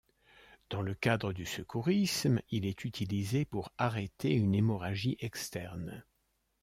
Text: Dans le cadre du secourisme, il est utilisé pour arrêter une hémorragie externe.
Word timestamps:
Dans 0.71 0.81
le 0.81 0.95
cadre 0.95 1.31
du 1.31 1.45
secourisme, 1.45 2.41
il 2.49 2.65
est 2.65 2.85
utilisé 2.85 3.45
pour 3.45 3.71
arrêter 3.77 4.31
une 4.33 4.55
hémorragie 4.55 5.15
externe. 5.19 6.03